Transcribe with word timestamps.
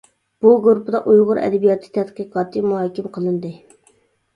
بۇ 0.45 0.53
گۇرۇپپىدا 0.67 1.01
ئۇيغۇر 1.11 1.41
ئەدەبىياتى 1.43 1.95
تەتقىقاتى 2.01 2.67
مۇھاكىمە 2.73 3.17
قىلىندى. 3.21 3.59